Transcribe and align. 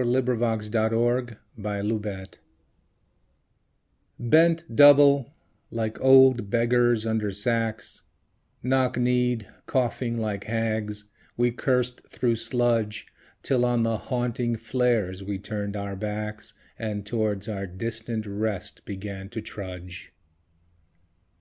Y 0.00 0.04
Z 0.04 0.10
Dulce 0.22 0.66
Et 0.66 0.70
Decorum 0.70 1.28
Est 1.66 2.38
BENT 4.16 4.62
double, 4.72 5.34
like 5.72 6.00
old 6.00 6.48
beggars 6.48 7.04
under 7.04 7.32
sacks 7.32 8.02
Knock 8.62 8.96
kneed, 8.96 9.48
coughing 9.66 10.16
like 10.16 10.44
hags, 10.44 11.10
we 11.36 11.50
cursed 11.50 12.08
through 12.10 12.36
sludge, 12.36 13.08
Till 13.42 13.64
on 13.64 13.82
the 13.82 13.96
haunting 13.96 14.54
flares 14.54 15.24
we 15.24 15.36
turned 15.36 15.74
out 15.74 15.98
backs 15.98 16.54
And 16.78 17.04
towards 17.04 17.48
our 17.48 17.66
distant 17.66 18.24
rest 18.24 18.84
began 18.84 19.28
to 19.30 19.40
trudge. 19.42 20.12